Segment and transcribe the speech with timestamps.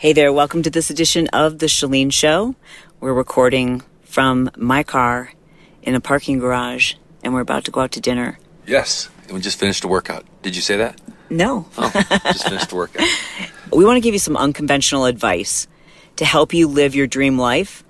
[0.00, 2.54] Hey there, welcome to this edition of The Chalene Show.
[3.00, 5.32] We're recording from my car
[5.82, 8.38] in a parking garage, and we're about to go out to dinner.
[8.64, 10.24] Yes, we just finished a workout.
[10.42, 11.00] Did you say that?
[11.30, 11.66] No.
[11.76, 11.90] Oh,
[12.26, 13.08] just finished a workout.
[13.72, 15.66] we want to give you some unconventional advice
[16.14, 17.82] to help you live your dream life,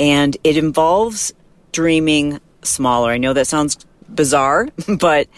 [0.00, 1.32] and it involves
[1.70, 3.12] dreaming smaller.
[3.12, 4.66] I know that sounds bizarre,
[4.98, 5.28] but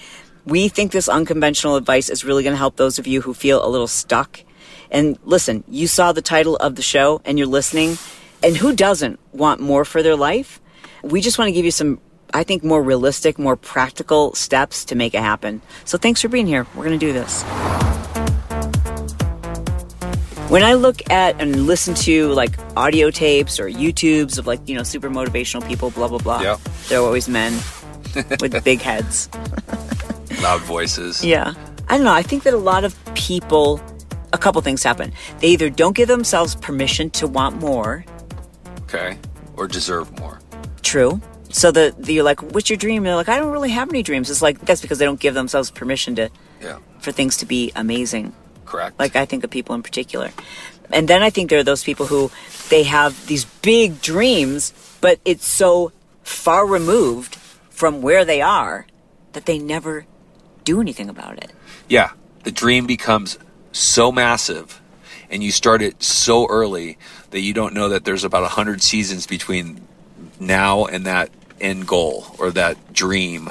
[0.46, 3.62] we think this unconventional advice is really going to help those of you who feel
[3.62, 4.42] a little stuck
[4.90, 7.98] and listen, you saw the title of the show and you're listening.
[8.42, 10.60] And who doesn't want more for their life?
[11.02, 12.00] We just want to give you some,
[12.32, 15.60] I think, more realistic, more practical steps to make it happen.
[15.84, 16.64] So thanks for being here.
[16.76, 17.42] We're going to do this.
[20.48, 24.74] When I look at and listen to like audio tapes or YouTubes of like, you
[24.76, 26.60] know, super motivational people, blah, blah, blah, Yep.
[26.88, 27.52] they're always men
[28.40, 29.28] with big heads.
[30.40, 31.22] Loud voices.
[31.22, 31.52] Yeah.
[31.88, 32.12] I don't know.
[32.14, 33.80] I think that a lot of people,
[34.32, 35.12] a couple things happen.
[35.40, 38.04] They either don't give themselves permission to want more,
[38.84, 39.18] Okay.
[39.56, 40.40] Or deserve more.
[40.82, 41.20] true.
[41.50, 42.98] So the, the you're like, what's your dream?
[42.98, 44.30] And they're like, I don't really have any dreams.
[44.30, 46.78] It's like that's because they don't give themselves permission to Yeah.
[47.00, 48.32] for things to be amazing.
[48.66, 48.98] Correct.
[48.98, 50.30] Like I think of people in particular.
[50.92, 52.30] And then I think there are those people who
[52.70, 57.36] they have these big dreams, but it's so far removed
[57.70, 58.86] from where they are
[59.32, 60.04] that they never
[60.64, 61.52] do anything about it.
[61.88, 62.10] yeah.
[62.44, 63.38] The dream becomes
[63.78, 64.80] so massive
[65.30, 66.98] and you start it so early
[67.30, 69.86] that you don't know that there's about 100 seasons between
[70.40, 71.30] now and that
[71.60, 73.50] end goal or that dream.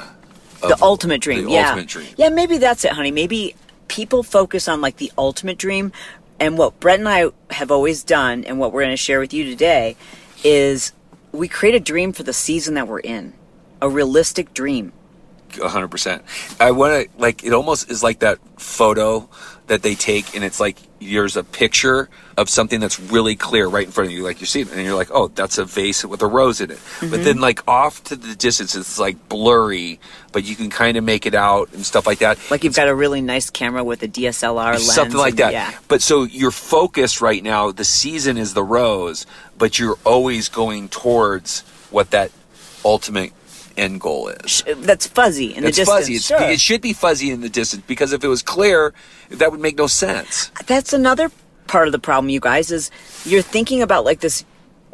[0.60, 1.44] The ultimate dream.
[1.44, 1.68] The yeah.
[1.68, 2.08] ultimate dream.
[2.16, 3.12] Yeah, maybe that's it, honey.
[3.12, 3.54] Maybe
[3.86, 5.92] people focus on like the ultimate dream.
[6.40, 9.32] And what Bret and I have always done, and what we're going to share with
[9.32, 9.96] you today,
[10.44, 10.92] is
[11.32, 13.34] we create a dream for the season that we're in,
[13.82, 14.92] a realistic dream.
[15.60, 16.22] hundred percent.
[16.60, 17.52] I want to like it.
[17.52, 19.28] Almost is like that photo
[19.68, 23.86] that they take, and it's like there's a picture of something that's really clear right
[23.86, 26.04] in front of you, like you see it, and you're like, oh, that's a vase
[26.04, 26.78] with a rose in it.
[26.78, 27.10] Mm-hmm.
[27.10, 30.00] But then like off to the distance, it's like blurry,
[30.32, 32.38] but you can kind of make it out and stuff like that.
[32.50, 34.92] Like you've got a really nice camera with a DSLR lens.
[34.92, 35.52] Something like and- that.
[35.52, 35.78] Yeah.
[35.88, 37.72] But so your focus right now.
[37.72, 39.26] The season is the rose,
[39.56, 42.30] but you're always going towards what that
[42.84, 43.32] ultimate
[43.78, 44.62] end goal is.
[44.68, 45.98] Uh, that's fuzzy in the It's distance.
[46.00, 46.14] fuzzy.
[46.14, 46.40] It's, Sure.
[46.40, 48.92] It should be fuzzy in the distance because if it was clear,
[49.30, 50.50] that would make no sense.
[50.66, 51.30] that's another
[51.66, 52.90] part of the problem you guys is
[53.24, 54.44] you're thinking about like this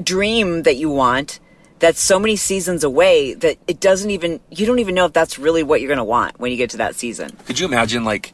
[0.02, 1.38] dream that you want
[1.78, 5.38] that's so many seasons away that it doesn't even you don't even know if that's
[5.38, 8.04] really what you're going to want when you get to that season Could you imagine,
[8.04, 8.32] like,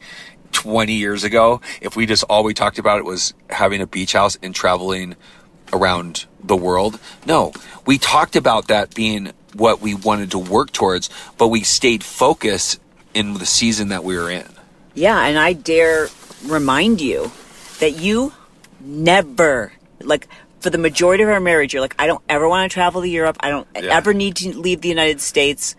[0.53, 4.13] 20 years ago, if we just all we talked about it was having a beach
[4.13, 5.15] house and traveling
[5.71, 6.99] around the world?
[7.25, 7.53] No,
[7.85, 12.79] we talked about that being what we wanted to work towards, but we stayed focused
[13.13, 14.47] in the season that we were in.
[14.95, 16.07] yeah and i dare
[16.45, 17.29] remind you
[17.79, 18.31] that you
[18.79, 20.27] never like
[20.61, 23.07] for the majority of our marriage you're like i don't ever want to travel to
[23.09, 23.95] europe i don't Yeah.
[23.97, 25.75] ever need to leave the united states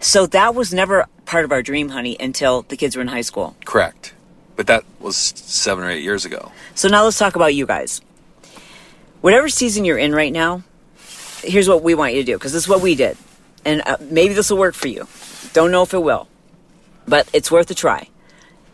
[0.00, 3.22] so that was never part of our dream honey until the kids were in high
[3.22, 4.12] school Correct.
[4.56, 6.50] But that was seven or eight years ago.
[6.74, 8.00] So now let's talk about you guys.
[9.20, 10.62] Whatever season you're in right now,
[11.42, 13.16] here's what we want you to do because this is what we did.
[13.64, 15.06] And uh, maybe this will work for you.
[15.52, 16.28] Don't know if it will,
[17.06, 18.08] but it's worth a try.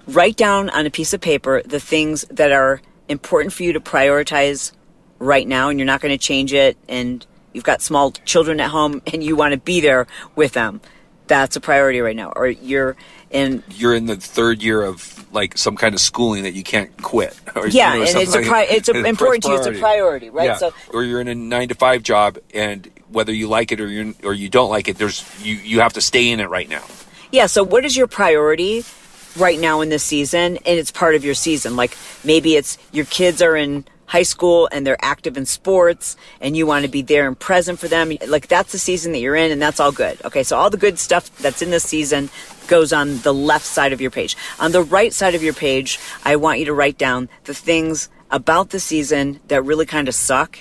[0.06, 3.80] Write down on a piece of paper the things that are important for you to
[3.80, 4.72] prioritize
[5.18, 6.76] right now, and you're not going to change it.
[6.88, 10.80] And you've got small children at home and you want to be there with them.
[11.26, 12.32] That's a priority right now.
[12.34, 12.96] Or you're
[13.32, 16.94] in You're in the third year of like some kind of schooling that you can't
[17.03, 17.38] quit.
[17.56, 20.30] Or, Yeah, you know, and it's a pri- it's important to you, it's a priority,
[20.30, 20.47] right?
[20.47, 20.56] Yeah.
[20.56, 23.89] So- or you're in a nine to five job, and whether you like it or
[23.89, 26.68] you or you don't like it, there's you you have to stay in it right
[26.68, 26.84] now.
[27.30, 28.84] Yeah, so what is your priority
[29.39, 30.59] right now in this season?
[30.59, 31.77] And it's part of your season.
[31.77, 36.54] Like maybe it's your kids are in high school and they're active in sports and
[36.54, 38.12] you want to be there and present for them.
[38.28, 40.22] Like that's the season that you're in and that's all good.
[40.22, 42.28] Okay, so all the good stuff that's in this season
[42.66, 44.36] goes on the left side of your page.
[44.60, 48.10] On the right side of your page, I want you to write down the things
[48.30, 50.58] about the season that really kind of suck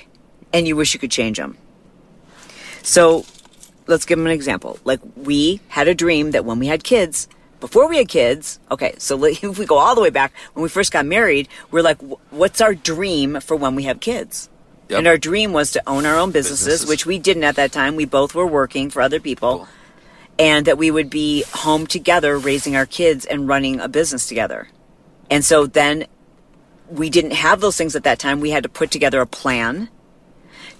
[0.54, 1.58] and you wish you could change them.
[2.84, 3.26] So
[3.86, 4.80] let's give them an example.
[4.86, 7.28] Like we had a dream that when we had kids,
[7.62, 10.70] before we had kids, okay, so if we go all the way back when we
[10.70, 14.50] first got married, we're like, what's our dream for when we have kids?
[14.90, 14.98] Yep.
[14.98, 16.90] And our dream was to own our own businesses, Businesses.
[16.90, 17.96] which we didn't at that time.
[17.96, 19.60] We both were working for other people.
[19.60, 19.68] Cool.
[20.38, 24.68] And that we would be home together, raising our kids and running a business together.
[25.30, 26.08] And so then
[26.90, 28.42] we didn't have those things at that time.
[28.42, 29.90] We had to put together a plan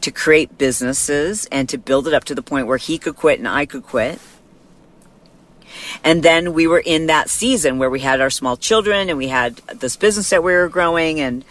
[0.02, 3.40] to create businesses and to build it up to the point where he could quit
[3.40, 4.20] and I could quit.
[6.04, 9.28] And then we were in that season where we had our small children and we
[9.28, 11.20] had this business that we were growing.
[11.20, 11.46] And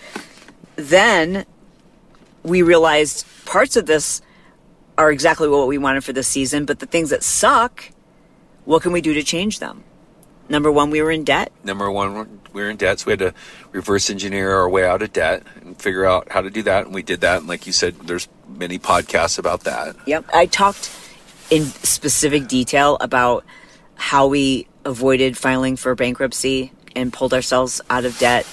[0.77, 1.45] then
[2.43, 4.23] we realized parts of this
[4.99, 7.91] are exactly what we wanted for this season, but the things that suck,
[8.65, 9.85] what can we do to change them?
[10.49, 11.53] Number one, we were in debt.
[11.63, 13.35] Number one, we were in debt, so we had to
[13.71, 16.87] reverse engineer our way out of debt and figure out how to do that.
[16.87, 17.39] And we did that.
[17.39, 19.97] And like you said, there's many podcasts about that.
[20.07, 20.25] Yep.
[20.35, 20.91] I talked
[21.51, 23.45] in specific detail about
[24.01, 28.47] how we avoided filing for bankruptcy and pulled ourselves out of debt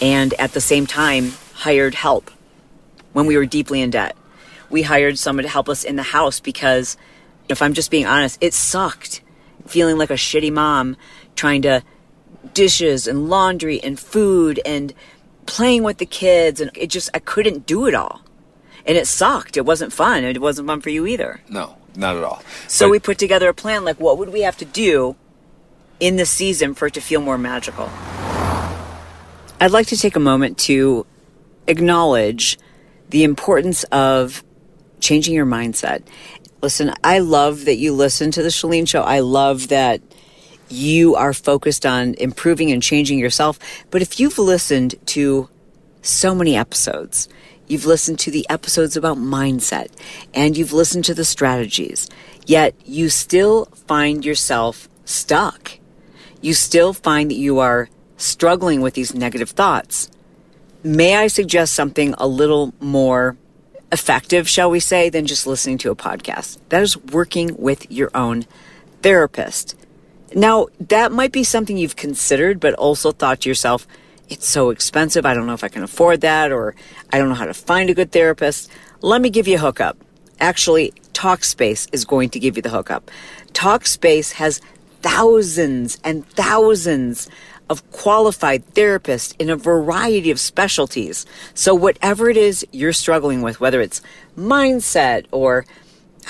[0.00, 2.30] and at the same time hired help
[3.12, 4.16] when we were deeply in debt.
[4.70, 6.96] We hired someone to help us in the house because
[7.48, 9.20] if I'm just being honest, it sucked
[9.66, 10.96] feeling like a shitty mom
[11.34, 11.82] trying to
[12.54, 14.94] dishes and laundry and food and
[15.44, 18.22] playing with the kids and it just I couldn't do it all.
[18.86, 19.56] And it sucked.
[19.56, 20.22] It wasn't fun.
[20.22, 21.40] It wasn't fun for you either.
[21.48, 22.42] No, not at all.
[22.68, 25.16] So But we put together a plan like what would we have to do
[26.00, 27.88] in the season for it to feel more magical?
[29.60, 31.06] I'd like to take a moment to
[31.66, 32.58] acknowledge
[33.10, 34.42] the importance of
[35.00, 36.02] changing your mindset.
[36.62, 39.02] Listen, I love that you listen to the Chalene show.
[39.02, 40.00] I love that
[40.68, 43.58] you are focused on improving and changing yourself.
[43.90, 45.48] But if you've listened to
[46.02, 47.28] so many episodes,
[47.66, 49.88] you've listened to the episodes about mindset
[50.32, 52.08] and you've listened to the strategies,
[52.46, 55.78] yet you still find yourself stuck.
[56.40, 60.10] You still find that you are struggling with these negative thoughts.
[60.82, 63.36] May I suggest something a little more
[63.90, 66.58] effective, shall we say, than just listening to a podcast?
[66.68, 68.44] That is working with your own
[69.02, 69.76] therapist.
[70.34, 73.86] Now, that might be something you've considered, but also thought to yourself,
[74.28, 75.26] it's so expensive.
[75.26, 76.74] I don't know if I can afford that, or
[77.12, 78.70] I don't know how to find a good therapist.
[79.00, 79.96] Let me give you a hookup.
[80.40, 83.10] Actually, Talkspace is going to give you the hookup.
[83.52, 84.60] Talkspace has
[85.02, 87.28] thousands and thousands
[87.70, 91.24] of qualified therapists in a variety of specialties.
[91.54, 94.02] So, whatever it is you're struggling with, whether it's
[94.36, 95.64] mindset or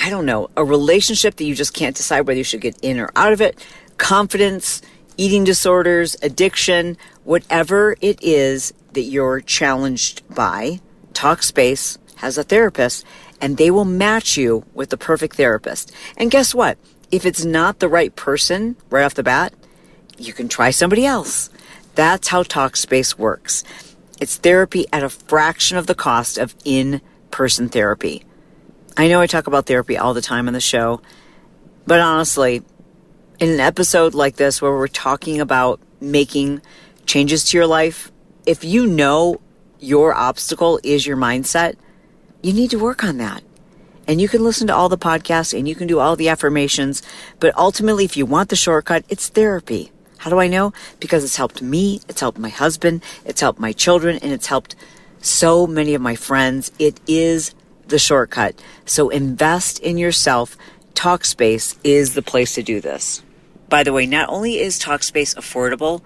[0.01, 2.99] I don't know, a relationship that you just can't decide whether you should get in
[2.99, 3.65] or out of it,
[3.97, 4.83] confidence,
[5.17, 10.81] eating disorders, addiction, whatever it is that you're challenged by,
[11.13, 13.05] Talkspace has a therapist
[13.41, 15.93] and they will match you with the perfect therapist.
[16.17, 16.79] And guess what?
[17.11, 19.53] If it's not the right person right off the bat,
[20.19, 21.51] you can try somebody else.
[21.95, 23.65] That's how Talkspace works.
[24.21, 27.01] It's therapy at a fraction of the cost of in
[27.31, 28.25] person therapy.
[28.97, 31.01] I know I talk about therapy all the time on the show,
[31.87, 32.63] but honestly,
[33.41, 36.63] in an episode like this where we're talking about making
[37.07, 38.11] changes to your life,
[38.47, 39.41] if you know
[39.79, 41.77] your obstacle is your mindset,
[42.43, 43.43] you need to work on that.
[44.07, 47.03] And you can listen to all the podcasts and you can do all the affirmations,
[47.41, 49.91] but ultimately, if you want the shortcut, it's therapy.
[50.19, 50.73] How do I know?
[51.01, 54.75] Because it's helped me, it's helped my husband, it's helped my children, and it's helped
[55.21, 56.71] so many of my friends.
[56.79, 57.55] It is
[57.89, 58.61] the shortcut.
[58.87, 60.57] So invest in yourself.
[60.95, 63.23] Talkspace is the place to do this.
[63.69, 66.03] By the way, not only is Talkspace affordable,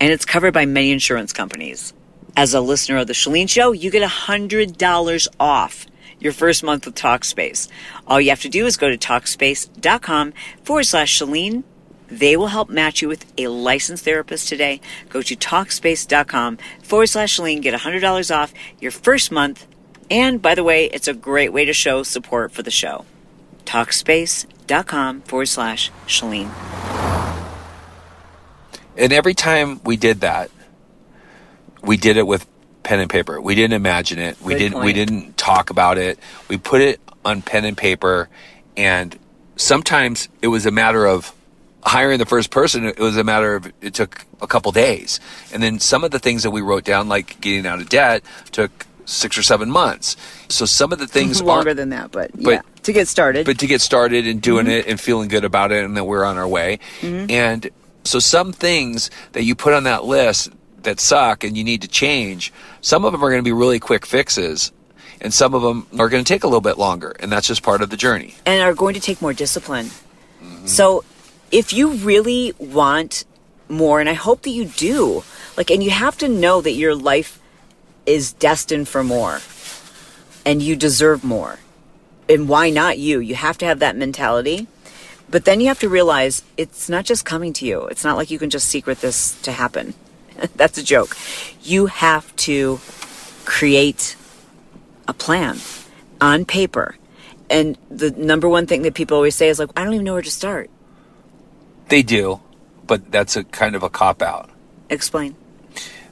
[0.00, 1.92] and it's covered by many insurance companies.
[2.36, 5.86] As a listener of the Chalene Show, you get $100 off
[6.18, 7.68] your first month with Talkspace.
[8.06, 11.64] All you have to do is go to Talkspace.com forward slash Chalene.
[12.08, 14.80] They will help match you with a licensed therapist today.
[15.08, 17.62] Go to Talkspace.com forward slash Chalene.
[17.62, 19.66] Get $100 off your first month.
[20.10, 23.04] And by the way, it's a great way to show support for the show.
[23.64, 27.49] Talkspace.com forward slash Chalene.
[29.00, 30.50] And every time we did that,
[31.82, 32.46] we did it with
[32.82, 33.40] pen and paper.
[33.40, 34.40] We didn't imagine it.
[34.42, 36.18] We didn't we didn't talk about it.
[36.48, 38.28] We put it on pen and paper
[38.76, 39.18] and
[39.56, 41.34] sometimes it was a matter of
[41.82, 45.18] hiring the first person it was a matter of it took a couple days.
[45.52, 48.22] And then some of the things that we wrote down like getting out of debt
[48.52, 50.16] took 6 or 7 months.
[50.48, 53.46] So some of the things Longer than that, but, but- yeah, to get started.
[53.46, 54.72] but to get started and doing mm-hmm.
[54.72, 56.80] it and feeling good about it and that we're on our way.
[57.00, 57.30] Mm-hmm.
[57.30, 57.70] And
[58.10, 60.50] so some things that you put on that list
[60.82, 63.78] that suck and you need to change, some of them are going to be really
[63.78, 64.72] quick fixes
[65.20, 67.62] and some of them are going to take a little bit longer and that's just
[67.62, 68.34] part of the journey.
[68.46, 69.90] and are going to take more discipline.
[70.64, 71.04] So,
[71.50, 73.24] if you really want
[73.70, 75.22] more and I hope that you do.
[75.56, 77.40] Like and you have to know that your life
[78.04, 79.40] is destined for more
[80.44, 81.58] and you deserve more.
[82.28, 83.20] And why not you?
[83.20, 84.66] You have to have that mentality.
[85.30, 87.82] But then you have to realize it's not just coming to you.
[87.86, 89.94] It's not like you can just secret this to happen.
[90.56, 91.16] That's a joke.
[91.62, 92.80] You have to
[93.44, 94.16] create
[95.06, 95.58] a plan
[96.20, 96.96] on paper.
[97.48, 100.12] And the number one thing that people always say is like, I don't even know
[100.12, 100.70] where to start.
[101.88, 102.40] They do,
[102.86, 104.48] but that's a kind of a cop out.
[104.88, 105.34] Explain.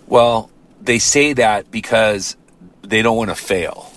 [0.08, 2.36] Well, they say that because
[2.82, 3.92] they don't want to fail.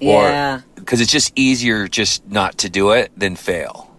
[0.00, 0.60] Yeah.
[0.74, 3.93] Because it's just easier just not to do it than fail.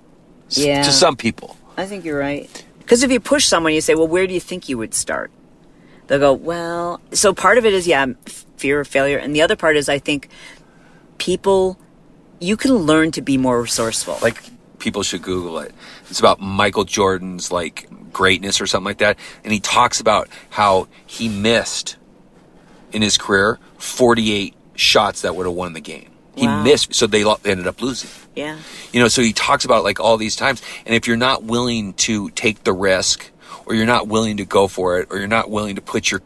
[0.49, 0.83] Yeah.
[0.83, 1.57] To some people.
[1.77, 2.65] I think you're right.
[2.79, 5.31] Because if you push someone, you say, well, where do you think you would start?
[6.07, 8.05] They'll go, well, so part of it is, yeah,
[8.57, 9.17] fear of failure.
[9.17, 10.29] And the other part is, I think
[11.17, 11.79] people,
[12.39, 14.19] you can learn to be more resourceful.
[14.21, 14.43] Like
[14.77, 15.73] people should Google it.
[16.09, 19.17] It's about Michael Jordan's like greatness or something like that.
[19.43, 21.97] And he talks about how he missed
[22.91, 26.11] in his career 48 shots that would have won the game.
[26.35, 26.63] He Wow.
[26.63, 28.09] missed, so they ended up losing.
[28.35, 28.57] yeah.
[28.91, 30.61] You know, so he talks about like all these times.
[30.85, 33.29] And if you're not willing to take the risk,
[33.65, 36.21] or you're not willing to go for it, or you're not willing to put your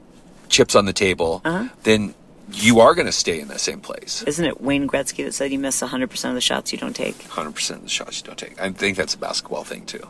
[0.49, 1.69] chips on the table, Uh-huh.
[1.83, 2.13] then
[2.51, 4.23] you are going to stay in the same place.
[4.25, 7.15] Isn't it Wayne Gretzky that said you miss 100% of the shots you don't take?
[7.29, 8.59] 100% of the shots you don't take.
[8.59, 10.07] I think that's a basketball thing too.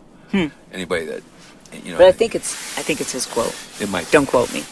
[0.72, 1.24] Anybody that,
[1.84, 1.98] you know, Hmm.
[1.98, 3.54] But I think it's, I think it's his quote.
[3.82, 4.10] it might.
[4.12, 4.64] Don't quote me.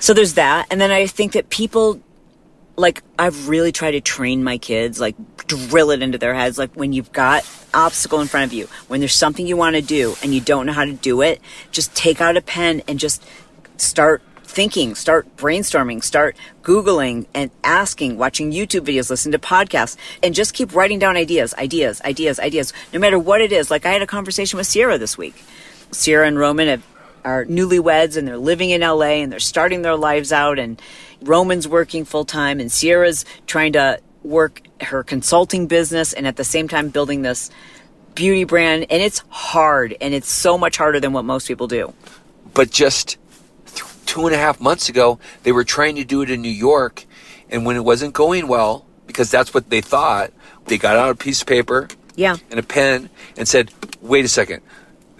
[0.00, 0.66] So there's that.
[0.70, 2.00] And then I think that people,
[2.78, 5.16] like, I've really tried to train my kids, like,
[5.48, 6.58] drill it into their heads.
[6.58, 7.44] Like, when you've got
[7.74, 10.64] obstacle in front of you, when there's something you want to do and you don't
[10.64, 11.40] know how to do it,
[11.72, 13.24] just take out a pen and just
[13.76, 20.34] start thinking, start brainstorming, start Googling and asking, watching YouTube videos, listen to podcasts, and
[20.34, 23.72] just keep writing down ideas, ideas, ideas, ideas, no matter what it is.
[23.72, 25.42] Like, I had a conversation with Sierra this week.
[25.90, 26.82] Sierra and Roman have,
[27.28, 30.80] are newlyweds and they're living in LA and they're starting their lives out and
[31.22, 36.44] Roman's working full time and Sierra's trying to work her consulting business and at the
[36.44, 37.50] same time building this
[38.14, 41.92] beauty brand and it's hard and it's so much harder than what most people do.
[42.54, 43.18] But just
[43.66, 46.48] th- two and a half months ago, they were trying to do it in New
[46.48, 47.04] York.
[47.50, 50.32] And when it wasn't going well, because that's what they thought,
[50.66, 52.36] they got out a piece of paper Yeah.
[52.50, 53.70] and a pen and said,
[54.00, 54.62] wait a second,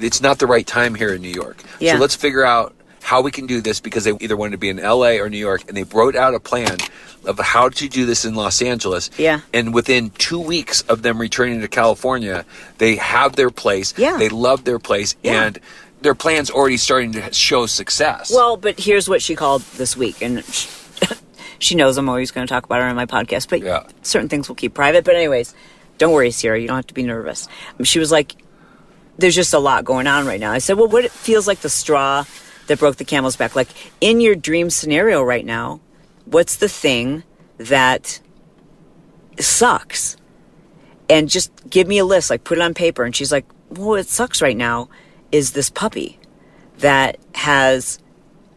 [0.00, 1.62] it's not the right time here in New York.
[1.80, 1.94] Yeah.
[1.94, 4.68] So let's figure out how we can do this because they either wanted to be
[4.68, 6.76] in LA or New York and they wrote out a plan
[7.24, 9.10] of how to do this in Los Angeles.
[9.18, 9.40] Yeah.
[9.54, 12.44] And within two weeks of them returning to California,
[12.78, 13.94] they have their place.
[13.96, 14.16] Yeah.
[14.18, 15.44] They love their place Yeah.
[15.44, 15.58] and
[16.02, 18.30] their plan's already starting to show success.
[18.32, 20.68] Well, but here's what she called this week, and she,
[21.58, 23.82] she knows I'm always going to talk about her on my podcast, but Yeah.
[24.02, 25.04] certain things we'll keep private.
[25.04, 25.54] But anyways,
[25.98, 27.48] don't worry, Sierra, you don't have to be nervous.
[27.78, 28.36] Um, she was like,
[29.18, 31.68] "There's just a lot going on right now." I said, "Well, what feels like the
[31.68, 32.24] straw
[32.66, 33.54] that broke the camel's back?
[33.54, 33.68] Like
[34.00, 35.80] in your dream scenario right now,
[36.24, 37.24] what's the thing
[37.58, 38.20] that
[39.38, 40.16] sucks?"
[41.10, 43.04] And just give me a list, like put it on paper.
[43.04, 44.88] And she's like, "Well, what sucks right now
[45.32, 46.18] is this puppy."
[46.78, 47.98] that has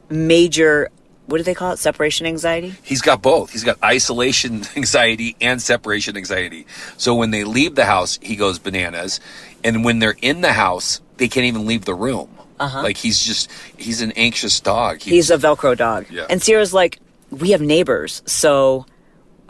[0.10, 0.89] major
[1.27, 3.51] what do they call it separation anxiety He's got both.
[3.51, 6.65] He's got isolation anxiety and separation anxiety.
[6.98, 9.20] So when they leave the house, he goes bananas.
[9.63, 12.30] And when they're in the house, they can't even leave the room.
[12.60, 12.84] Uh-huh.
[12.84, 15.01] Like he's just, he's an anxious dog.
[15.01, 16.25] he's a velcro dog Yeah.
[16.30, 17.00] and sierra's like
[17.32, 18.86] we have neighbors so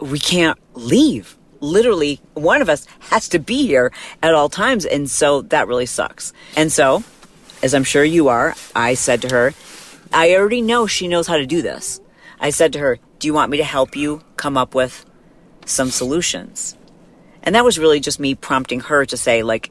[0.00, 3.92] we can't leave literally one of us has to be here
[4.22, 7.04] at all times and so that really sucks and so
[7.62, 9.52] as i'm sure you are i said to her
[10.12, 12.00] i already know she knows how to do this
[12.40, 15.04] i said to her do you want me to help you come up with
[15.66, 16.76] some solutions
[17.42, 19.70] and that was really just me prompting her to say like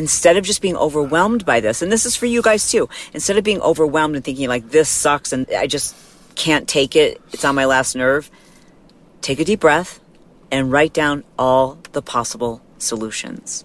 [0.00, 3.36] instead of just being overwhelmed by this, and this is for you guys too, instead
[3.36, 5.94] of being overwhelmed and thinking like this sucks and I just
[6.36, 8.30] can't take it, it's on my last nerve,
[9.20, 10.00] take a deep breath
[10.50, 13.62] and write down all the possible solutions.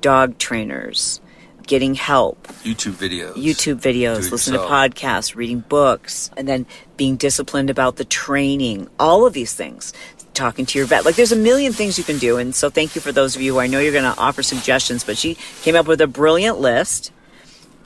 [0.00, 1.20] Dog trainers,
[1.66, 3.34] getting help, YouTube videos.
[3.34, 6.64] YouTube videos, listen to podcasts, reading books, and then
[6.96, 9.92] being disciplined about the training, all of these things.
[10.34, 11.04] Talking to your vet.
[11.04, 12.38] Like there's a million things you can do.
[12.38, 14.42] And so thank you for those of you who I know you're going to offer
[14.42, 17.12] suggestions, but she came up with a brilliant list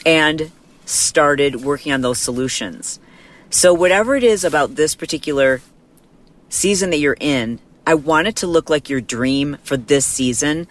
[0.05, 0.51] and
[0.85, 3.01] started working on those solutions.
[3.51, 5.63] So whatever it is about this particular
[6.49, 10.67] season that you're in, I want it to look like your dream for this season.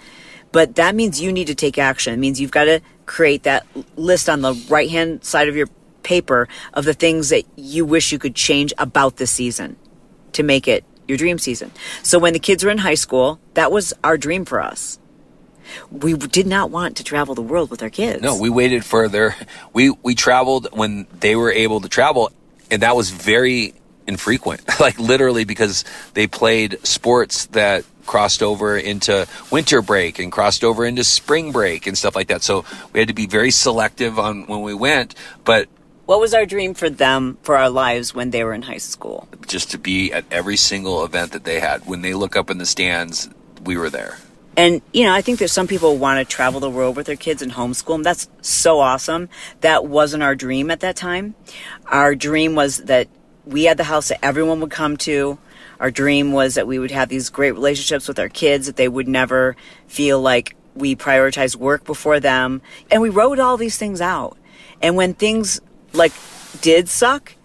[0.51, 2.13] But that means you need to take action.
[2.13, 3.65] It means you've got to create that
[3.95, 5.67] list on the right hand side of your
[6.03, 9.77] paper of the things that you wish you could change about this season
[10.33, 11.71] to make it your dream season.
[12.01, 14.99] So when the kids were in high school, that was our dream for us.
[15.91, 18.21] We did not want to travel the world with our kids.
[18.21, 19.35] No, we waited for their.
[19.71, 22.31] We we traveled when they were able to travel,
[22.69, 23.73] and that was very
[24.05, 24.61] infrequent.
[24.79, 30.85] like literally because they played sports that crossed over into winter break and crossed over
[30.85, 32.43] into spring break and stuff like that.
[32.43, 35.69] So we had to be very selective on when we went, but
[36.05, 39.27] what was our dream for them for our lives when they were in high school?
[39.47, 41.85] Just to be at every single event that they had.
[41.85, 43.29] When they look up in the stands,
[43.63, 44.17] we were there.
[44.55, 47.15] And, you know, I think there's some people want to travel the world with their
[47.15, 48.03] kids and homeschool them.
[48.03, 49.29] That's so awesome.
[49.61, 51.33] That wasn't our dream at that time.
[51.87, 53.07] Our dream was that
[53.45, 55.39] we had the house that everyone would come to.
[55.79, 58.87] Our dream was that we would have these great relationships with our kids, that they
[58.87, 59.55] would never
[59.87, 62.61] feel like we prioritized work before them.
[62.91, 64.37] And we wrote all these things out.
[64.81, 65.61] And when things
[65.93, 66.11] like
[66.61, 67.35] did suck,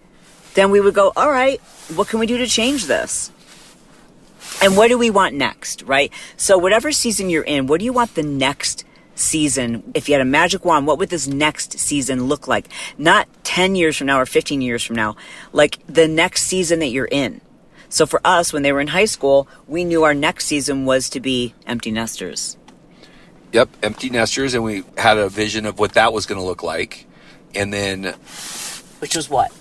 [0.53, 1.61] then we would go, all right,
[1.95, 3.31] what can we do to change this?
[4.61, 6.11] And what do we want next, right?
[6.35, 8.83] So whatever season you're in, what do you want the next
[9.15, 9.91] season?
[9.93, 12.67] If you had a magic wand, what would this next season look like?
[12.97, 15.15] Not 10 years from now or 15 years from now,
[15.53, 17.41] like the next season that you're in.
[17.89, 21.09] So for us, when they were in high school, we knew our next season was
[21.09, 22.57] to be empty nesters.
[23.51, 26.61] Yep, empty nesters, and we had a vision of what that was going to look
[26.61, 27.07] like
[27.55, 28.13] and then
[28.99, 29.51] which was what?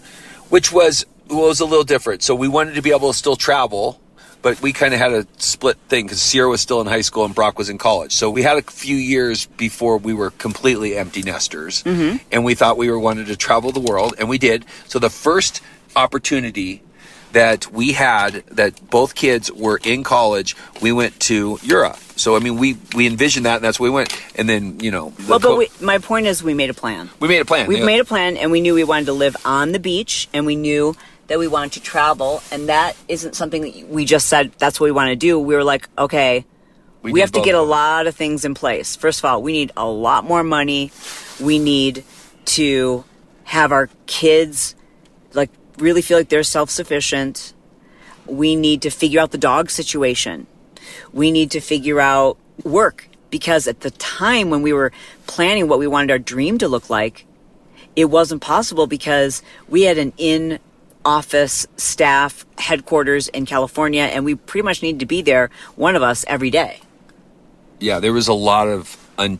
[0.48, 2.22] Which was well, it was a little different.
[2.22, 4.00] So we wanted to be able to still travel,
[4.42, 7.24] but we kind of had a split thing because Sierra was still in high school
[7.24, 8.12] and Brock was in college.
[8.12, 12.16] So we had a few years before we were completely empty nesters, mm-hmm.
[12.32, 14.64] and we thought we were wanted to travel the world, and we did.
[14.86, 15.60] So the first
[15.96, 16.82] opportunity
[17.32, 21.96] that we had that both kids were in college, we went to Europe.
[22.16, 24.16] So I mean, we we envisioned that, and that's where we went.
[24.34, 27.10] And then you know, well, but we, my point is, we made a plan.
[27.20, 27.66] We made a plan.
[27.68, 27.84] We yeah.
[27.84, 30.56] made a plan, and we knew we wanted to live on the beach, and we
[30.56, 30.96] knew
[31.28, 34.86] that we wanted to travel, and that isn't something that we just said that's what
[34.86, 35.38] we want to do.
[35.38, 36.44] We were like, okay,
[37.02, 38.96] we, we have to get a lot of things in place.
[38.96, 40.90] First of all, we need a lot more money.
[41.40, 42.04] We need
[42.46, 43.04] to
[43.44, 44.74] have our kids
[45.80, 47.54] really feel like they're self sufficient.
[48.26, 50.46] We need to figure out the dog situation.
[51.12, 54.92] We need to figure out work because at the time when we were
[55.26, 57.26] planning what we wanted our dream to look like,
[57.96, 60.58] it wasn't possible because we had an in
[61.04, 66.02] office staff headquarters in California and we pretty much needed to be there, one of
[66.02, 66.80] us, every day.
[67.80, 69.38] Yeah, there was a lot of un-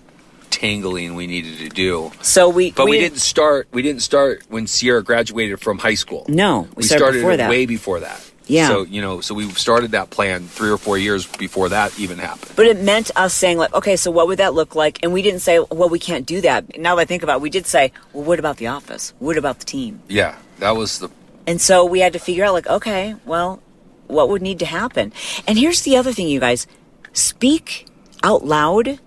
[0.50, 2.10] tangling we needed to do.
[2.22, 3.68] So we, but we, we, didn't start.
[3.72, 6.24] We didn't start when Sierra graduated from high school.
[6.28, 7.50] No, we, we started, started before that.
[7.50, 8.24] way before that.
[8.48, 8.68] Yeah.
[8.68, 12.18] So you know, so we started that plan three or four years before that even
[12.18, 12.52] happened.
[12.56, 14.98] But it meant us saying like, okay, so what would that look like?
[15.02, 16.78] And we didn't say, well, we can't do that.
[16.78, 19.12] Now that I think about, it, we did say, well, what about the office?
[19.18, 20.00] What about the team?
[20.08, 21.10] Yeah, that was the.
[21.46, 23.62] And so we had to figure out like, okay, well,
[24.06, 25.12] what would need to happen?
[25.46, 26.66] And here's the other thing, you guys:
[27.12, 27.86] speak
[28.22, 28.98] out loud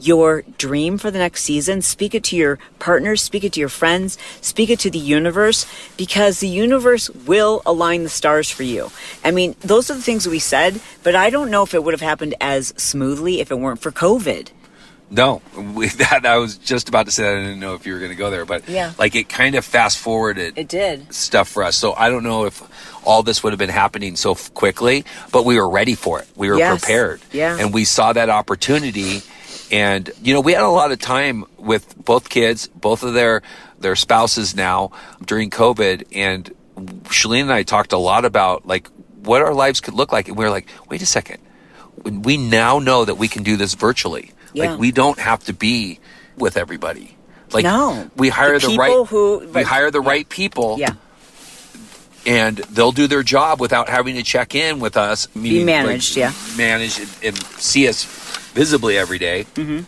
[0.00, 1.82] your dream for the next season.
[1.82, 5.66] Speak it to your partners, speak it to your friends, speak it to the universe,
[5.96, 8.90] because the universe will align the stars for you.
[9.24, 11.94] I mean, those are the things we said, but I don't know if it would
[11.94, 14.50] have happened as smoothly if it weren't for COVID.
[15.10, 17.36] No, we, that I was just about to say that.
[17.36, 19.56] I didn't know if you were going to go there, but yeah, like it kind
[19.56, 20.56] of fast forwarded.
[20.56, 21.76] It did stuff for us.
[21.76, 22.62] So I don't know if
[23.04, 26.28] all this would have been happening so quickly, but we were ready for it.
[26.36, 26.78] We were yes.
[26.78, 27.20] prepared.
[27.32, 29.22] Yeah, and we saw that opportunity
[29.70, 33.42] and you know, we had a lot of time with both kids, both of their
[33.78, 34.92] their spouses now
[35.24, 36.50] during COVID, and
[37.04, 38.88] Chalene and I talked a lot about like
[39.22, 41.38] what our lives could look like, and we were like, wait a second,
[42.04, 44.32] we now know that we can do this virtually.
[44.52, 44.70] Yeah.
[44.70, 46.00] Like we don't have to be
[46.36, 47.16] with everybody.
[47.52, 50.78] Like no, we hire the, the right who we hire the right people.
[50.78, 50.94] Yeah.
[52.26, 55.26] And they'll do their job without having to check in with us.
[55.28, 56.56] Be managed, like, yeah.
[56.58, 58.04] Manage and, and see us
[58.52, 59.80] visibly every day, mm-hmm.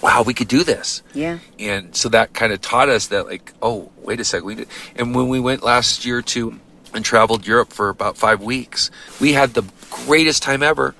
[0.00, 1.02] wow, we could do this.
[1.14, 1.38] Yeah.
[1.58, 4.68] And so that kind of taught us that, like, oh, wait a second, we did.
[4.96, 6.58] And when we went last year to
[6.94, 10.94] and traveled Europe for about five weeks, we had the greatest time ever,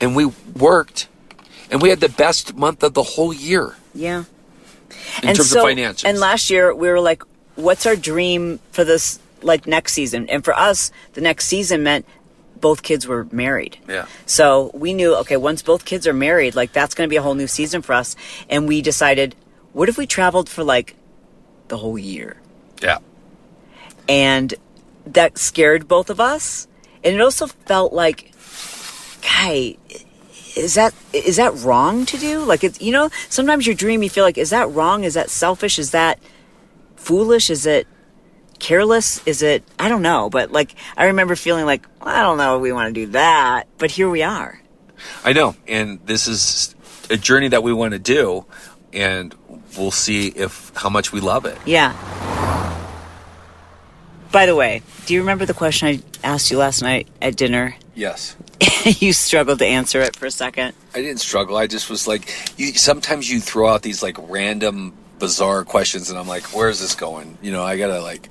[0.00, 0.26] and we
[0.56, 1.08] worked,
[1.70, 3.76] and we had the best month of the whole year.
[3.94, 4.24] Yeah.
[5.22, 6.04] In and terms so, of financials.
[6.04, 7.22] And last year we were like,
[7.54, 10.28] what's our dream for this like next season?
[10.28, 12.04] And for us, the next season meant
[12.66, 13.78] both kids were married.
[13.88, 14.06] Yeah.
[14.26, 17.22] So we knew, okay, once both kids are married, like that's going to be a
[17.22, 18.16] whole new season for us.
[18.50, 19.36] And we decided,
[19.72, 20.96] what if we traveled for like
[21.68, 22.40] the whole year?
[22.82, 22.98] Yeah.
[24.08, 24.52] And
[25.06, 26.66] that scared both of us.
[27.04, 28.32] And it also felt like,
[29.22, 29.76] guy,
[30.56, 32.40] is that is that wrong to do?
[32.40, 35.04] Like it's you know, sometimes your dream you feel like, is that wrong?
[35.04, 35.78] Is that selfish?
[35.78, 36.18] Is that
[36.96, 37.48] foolish?
[37.48, 37.86] Is it
[38.58, 39.26] careless?
[39.26, 42.56] Is it, I don't know, but like, I remember feeling like, well, I don't know
[42.56, 44.60] if we want to do that, but here we are.
[45.24, 45.54] I know.
[45.66, 46.74] And this is
[47.10, 48.46] a journey that we want to do,
[48.92, 49.34] and
[49.76, 51.58] we'll see if how much we love it.
[51.64, 51.94] Yeah.
[54.32, 57.76] By the way, do you remember the question I asked you last night at dinner?
[57.94, 58.36] Yes.
[58.84, 60.74] you struggled to answer it for a second.
[60.94, 61.56] I didn't struggle.
[61.56, 62.74] I just was like, you.
[62.74, 66.94] Sometimes you throw out these like random, bizarre questions, and I'm like, where is this
[66.94, 67.38] going?
[67.42, 68.28] You know, I gotta like.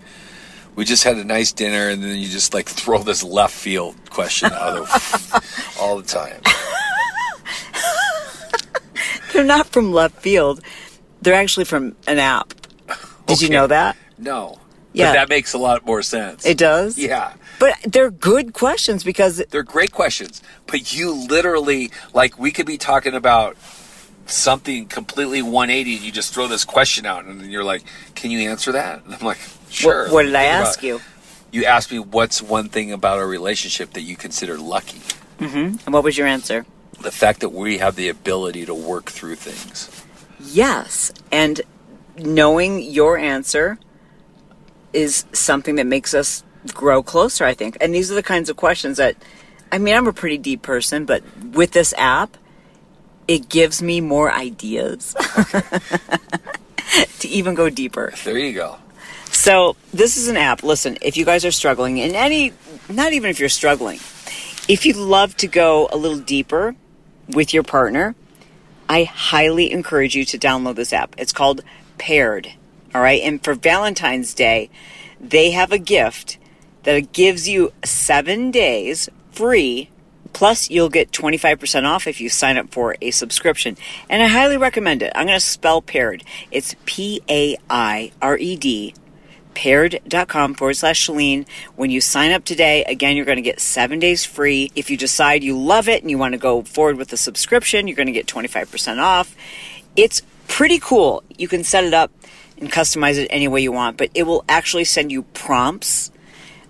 [0.76, 3.96] We just had a nice dinner, and then you just like throw this left field
[4.10, 6.42] question out of all the time.
[9.34, 10.62] They're not from left field.
[11.22, 12.54] They're actually from an app.
[13.26, 13.98] Did you know that?
[14.18, 14.60] No.
[14.94, 15.10] Yeah.
[15.10, 16.46] But that makes a lot more sense.
[16.46, 16.98] It does?
[16.98, 17.34] Yeah.
[17.60, 22.78] But they're good questions because They're great questions, but you literally like we could be
[22.78, 23.58] talking about
[24.26, 27.84] something completely 180 and you just throw this question out and then you're like,
[28.16, 31.02] "Can you answer that?" And I'm like, "Sure." what, what did I ask you?
[31.52, 35.00] You asked me what's one thing about our relationship that you consider lucky.
[35.40, 35.78] Mm-hmm.
[35.86, 36.66] And what was your answer?
[37.00, 40.04] The fact that we have the ability to work through things.
[40.40, 41.12] Yes.
[41.32, 41.62] And
[42.18, 43.78] knowing your answer
[44.94, 47.78] is something that makes us grow closer, I think.
[47.82, 49.16] And these are the kinds of questions that,
[49.72, 52.38] I mean, I'm a pretty deep person, but with this app,
[53.28, 55.14] it gives me more ideas
[57.20, 58.14] to even go deeper.
[58.24, 58.78] There you go.
[59.32, 60.64] So this is an app.
[60.64, 62.54] Listen, if you guys are struggling in any,
[62.90, 63.98] not even if you're struggling,
[64.68, 66.76] if you'd love to go a little deeper
[67.28, 68.16] with your partner,
[68.88, 71.16] I highly encourage you to download this app.
[71.18, 71.62] It's called
[71.98, 72.54] Paired.
[72.94, 73.22] All right.
[73.22, 74.70] And for Valentine's Day,
[75.20, 76.38] they have a gift
[76.84, 79.90] that gives you seven days free.
[80.36, 83.78] Plus, you'll get 25% off if you sign up for a subscription.
[84.10, 85.14] And I highly recommend it.
[85.16, 86.26] I'm going to spell paired.
[86.52, 88.94] It's P A I R E D
[89.54, 91.48] paired.com forward slash Chalene.
[91.78, 94.74] When you sign up today, again, you're going to get seven days free.
[94.76, 97.88] If you decide you love it and you want to go forward with the subscription,
[97.88, 99.38] you're going to get 25% off.
[99.96, 101.24] It's pretty cool.
[101.38, 102.12] You can set it up
[102.58, 106.12] and customize it any way you want, but it will actually send you prompts,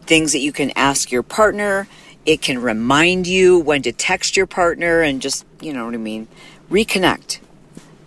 [0.02, 1.88] things that you can ask your partner.
[2.26, 5.98] It can remind you when to text your partner and just, you know what I
[5.98, 6.28] mean,
[6.70, 7.40] reconnect.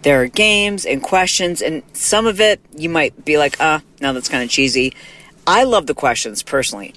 [0.03, 4.13] There are games and questions, and some of it you might be like, ah, now
[4.13, 4.95] that's kind of cheesy.
[5.47, 6.95] I love the questions personally.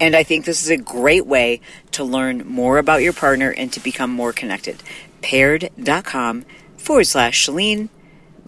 [0.00, 1.60] And I think this is a great way
[1.92, 4.82] to learn more about your partner and to become more connected.
[5.20, 6.44] Paired.com
[6.76, 7.88] forward slash Chalene.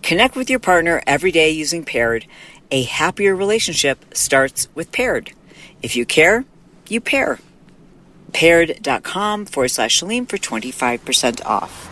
[0.02, 2.26] Connect with your partner every day using Paired.
[2.70, 5.32] A happier relationship starts with Paired.
[5.80, 6.44] If you care,
[6.88, 7.38] you pair.
[8.34, 11.90] Paired.com forward slash Chalene for 25% off.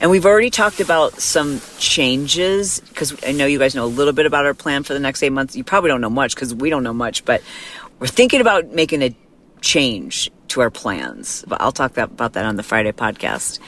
[0.00, 4.12] And we've already talked about some changes because I know you guys know a little
[4.12, 5.56] bit about our plan for the next eight months.
[5.56, 7.42] You probably don't know much because we don't know much, but
[7.98, 9.16] we're thinking about making a
[9.62, 11.44] change to our plans.
[11.48, 13.58] But I'll talk that, about that on the Friday podcast.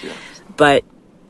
[0.56, 0.84] But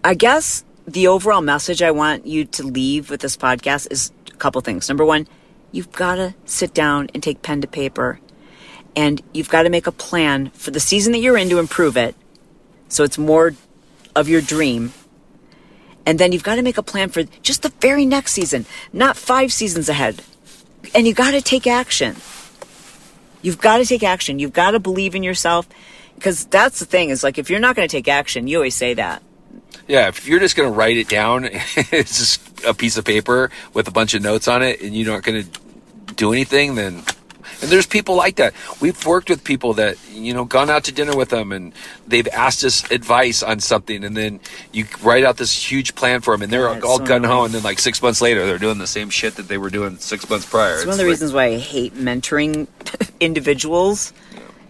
[0.04, 4.36] I guess the overall message I want you to leave with this podcast is a
[4.36, 4.88] couple things.
[4.88, 5.28] Number one,
[5.70, 8.20] you've got to sit down and take pen to paper
[8.98, 11.96] and you've got to make a plan for the season that you're in to improve
[11.96, 12.16] it.
[12.88, 13.54] So it's more
[14.16, 14.92] of your dream.
[16.04, 19.16] And then you've got to make a plan for just the very next season, not
[19.16, 20.24] five seasons ahead.
[20.96, 22.16] And you got to take action.
[23.40, 24.40] You've got to take action.
[24.40, 25.68] You've got to believe in yourself.
[26.16, 28.74] Because that's the thing is like, if you're not going to take action, you always
[28.74, 29.22] say that.
[29.86, 33.52] Yeah, if you're just going to write it down, it's just a piece of paper
[33.74, 37.04] with a bunch of notes on it, and you're not going to do anything, then.
[37.60, 38.54] And there's people like that.
[38.80, 41.72] We've worked with people that, you know, gone out to dinner with them and
[42.06, 44.38] they've asked us advice on something, and then
[44.72, 47.44] you write out this huge plan for them, and they're Yeah, all so gun ho,
[47.44, 49.98] and then like six months later, they're doing the same shit that they were doing
[49.98, 50.76] six months prior.
[50.76, 52.68] It's one of the like- reasons why I hate mentoring
[53.20, 54.12] individuals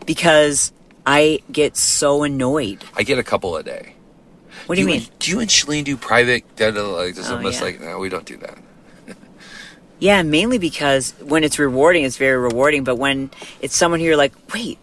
[0.06, 0.72] because
[1.06, 2.84] I get so annoyed.
[2.96, 3.94] I get a couple a day.
[4.66, 5.00] What do you mean?
[5.02, 6.44] and- do you and Chalene do private?
[6.56, 7.64] da- da- Like, just Oh, almost yeah.
[7.66, 8.56] like, no, we don't do that.
[10.00, 12.84] Yeah, mainly because when it's rewarding, it's very rewarding.
[12.84, 13.30] But when
[13.60, 14.78] it's someone who you're like, wait,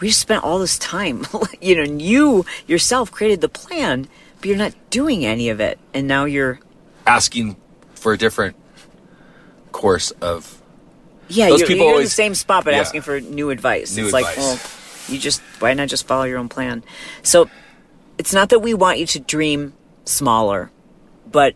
[0.00, 1.26] we just spent all this time,
[1.60, 5.78] you know, and you yourself created the plan, but you're not doing any of it,
[5.92, 6.60] and now you're
[7.06, 7.56] Asking
[7.94, 8.54] for a different
[9.72, 10.58] course of
[11.28, 12.80] yeah, Those you're, people you're in the same spot, but yeah.
[12.80, 13.96] asking for new advice.
[13.96, 14.58] New it's like, well,
[15.08, 16.82] you just why not just follow your own plan?
[17.22, 17.50] So
[18.16, 20.70] it's not that we want you to dream smaller,
[21.30, 21.54] but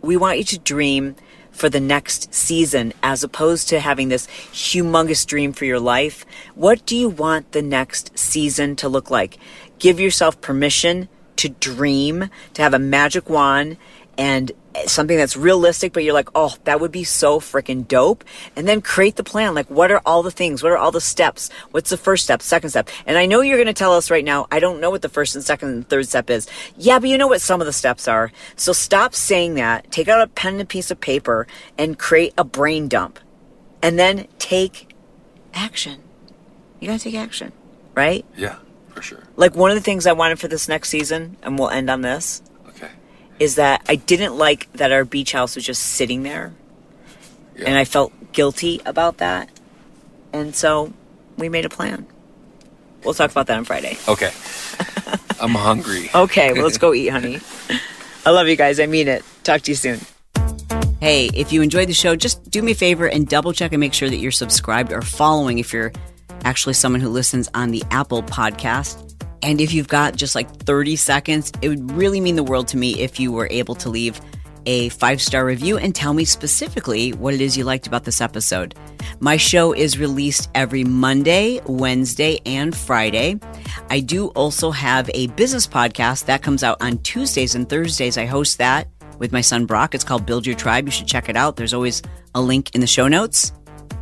[0.00, 1.14] we want you to dream
[1.52, 6.24] for the next season as opposed to having this humongous dream for your life.
[6.54, 9.38] What do you want the next season to look like?
[9.78, 13.76] Give yourself permission to dream, to have a magic wand
[14.18, 14.52] and
[14.86, 18.24] something that's realistic, but you're like, oh, that would be so freaking dope.
[18.56, 19.54] And then create the plan.
[19.54, 20.62] Like, what are all the things?
[20.62, 21.50] What are all the steps?
[21.70, 22.88] What's the first step, second step?
[23.06, 25.08] And I know you're going to tell us right now, I don't know what the
[25.08, 26.48] first and second and third step is.
[26.76, 28.32] Yeah, but you know what some of the steps are.
[28.56, 29.90] So stop saying that.
[29.90, 31.46] Take out a pen and a piece of paper
[31.76, 33.18] and create a brain dump.
[33.82, 34.94] And then take
[35.52, 36.02] action.
[36.80, 37.52] You got to take action,
[37.94, 38.24] right?
[38.36, 38.56] Yeah,
[38.90, 39.22] for sure.
[39.36, 42.00] Like, one of the things I wanted for this next season, and we'll end on
[42.00, 42.42] this.
[43.42, 46.54] Is that I didn't like that our beach house was just sitting there.
[47.56, 47.64] Yeah.
[47.66, 49.50] And I felt guilty about that.
[50.32, 50.92] And so
[51.36, 52.06] we made a plan.
[53.02, 53.98] We'll talk about that on Friday.
[54.06, 54.30] Okay.
[55.40, 56.08] I'm hungry.
[56.14, 57.40] Okay, well, let's go eat, honey.
[58.24, 58.78] I love you guys.
[58.78, 59.24] I mean it.
[59.42, 59.98] Talk to you soon.
[61.00, 63.80] Hey, if you enjoyed the show, just do me a favor and double check and
[63.80, 65.90] make sure that you're subscribed or following if you're
[66.44, 69.11] actually someone who listens on the Apple podcast.
[69.42, 72.76] And if you've got just like 30 seconds, it would really mean the world to
[72.76, 74.20] me if you were able to leave
[74.66, 78.20] a five star review and tell me specifically what it is you liked about this
[78.20, 78.74] episode.
[79.20, 83.36] My show is released every Monday, Wednesday, and Friday.
[83.90, 88.18] I do also have a business podcast that comes out on Tuesdays and Thursdays.
[88.18, 89.94] I host that with my son Brock.
[89.94, 90.86] It's called Build Your Tribe.
[90.86, 91.56] You should check it out.
[91.56, 92.02] There's always
[92.34, 93.52] a link in the show notes.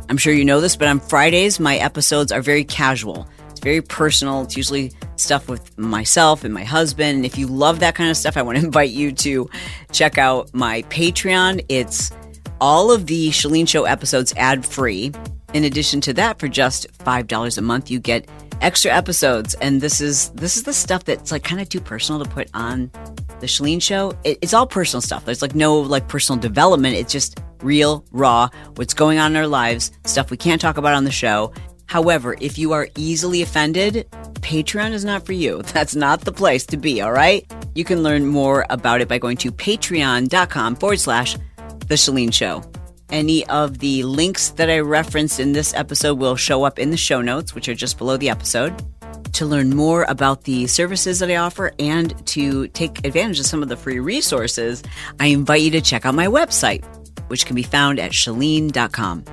[0.09, 3.27] I'm sure you know this, but on Fridays, my episodes are very casual.
[3.61, 4.41] Very personal.
[4.41, 7.17] It's usually stuff with myself and my husband.
[7.17, 9.49] And if you love that kind of stuff, I want to invite you to
[9.91, 11.63] check out my Patreon.
[11.69, 12.11] It's
[12.59, 15.11] all of the Chalene Show episodes ad free.
[15.53, 18.27] In addition to that, for just $5 a month, you get
[18.61, 19.53] extra episodes.
[19.55, 22.49] And this is this is the stuff that's like kind of too personal to put
[22.53, 22.91] on
[23.39, 24.13] the Chalene Show.
[24.23, 25.25] It, it's all personal stuff.
[25.25, 26.95] There's like no like personal development.
[26.95, 30.93] It's just real, raw, what's going on in our lives, stuff we can't talk about
[30.93, 31.53] on the show.
[31.91, 35.61] However, if you are easily offended, Patreon is not for you.
[35.73, 37.45] That's not the place to be, all right?
[37.75, 41.35] You can learn more about it by going to patreon.com forward slash
[41.87, 42.63] The Chalene Show.
[43.09, 46.95] Any of the links that I referenced in this episode will show up in the
[46.97, 48.73] show notes, which are just below the episode.
[49.33, 53.61] To learn more about the services that I offer and to take advantage of some
[53.61, 54.81] of the free resources,
[55.19, 56.85] I invite you to check out my website,
[57.27, 59.25] which can be found at chalene.com.